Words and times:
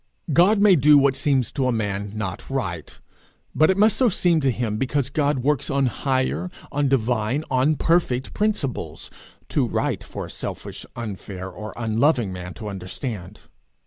God 0.33 0.59
may 0.59 0.75
do 0.75 0.97
what 0.97 1.15
seems 1.15 1.51
to 1.51 1.67
a 1.67 1.71
man 1.71 2.11
not 2.15 2.49
right, 2.49 2.99
but 3.53 3.69
it 3.69 3.77
must 3.77 3.95
so 3.97 4.09
seem 4.09 4.41
to 4.41 4.49
him 4.49 4.77
because 4.77 5.11
God 5.11 5.43
works 5.43 5.69
on 5.69 5.85
higher, 5.85 6.49
on 6.71 6.87
divine, 6.87 7.43
on 7.51 7.75
perfect 7.75 8.33
principles, 8.33 9.11
too 9.47 9.67
right 9.67 10.03
for 10.03 10.25
a 10.25 10.29
selfish, 10.31 10.87
unfair, 10.95 11.51
or 11.51 11.71
unloving 11.77 12.33
man 12.33 12.55
to 12.55 12.67
understand. 12.67 13.41